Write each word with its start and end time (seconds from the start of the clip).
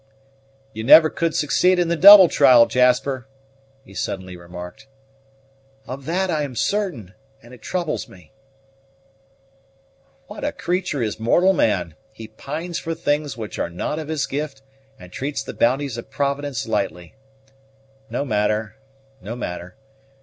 "You 0.73 0.83
never 0.83 1.11
could 1.11 1.35
succeed 1.35 1.77
in 1.77 1.87
the 1.87 1.95
double 1.95 2.27
trial, 2.27 2.65
Jasper!" 2.65 3.27
he 3.85 3.93
suddenly 3.93 4.35
remarked. 4.35 4.87
"Of 5.85 6.05
that 6.07 6.31
I 6.31 6.41
am 6.41 6.55
certain, 6.55 7.13
and 7.43 7.53
it 7.53 7.61
troubles 7.61 8.09
me." 8.09 8.31
"What 10.25 10.43
a 10.43 10.53
creature 10.53 11.03
is 11.03 11.19
mortal 11.19 11.53
man! 11.53 11.93
He 12.11 12.27
pines 12.29 12.79
for 12.79 12.95
things 12.95 13.37
which 13.37 13.59
are 13.59 13.69
not 13.69 13.99
of 13.99 14.07
his 14.07 14.25
gift 14.25 14.63
and 14.97 15.11
treats 15.11 15.43
the 15.43 15.53
bounties 15.53 15.99
of 15.99 16.09
Providence 16.09 16.67
lightly. 16.67 17.13
No 18.09 18.25
matter, 18.25 18.77
no 19.21 19.35
matter. 19.35 19.75